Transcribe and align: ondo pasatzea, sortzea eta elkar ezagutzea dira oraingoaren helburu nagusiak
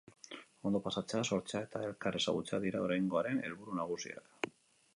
ondo 0.69 0.79
pasatzea, 0.85 1.19
sortzea 1.35 1.61
eta 1.67 1.81
elkar 1.89 2.17
ezagutzea 2.21 2.61
dira 2.65 2.81
oraingoaren 2.89 3.45
helburu 3.45 3.79
nagusiak 3.83 4.53